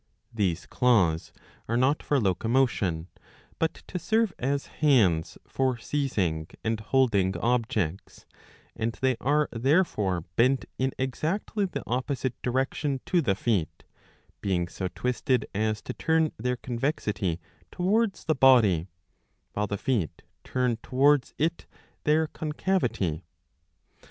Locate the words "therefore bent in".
9.51-10.91